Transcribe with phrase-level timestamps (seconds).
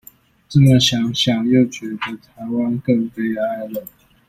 [0.49, 2.11] 這麼想想又覺得台
[2.45, 3.85] 灣更悲哀了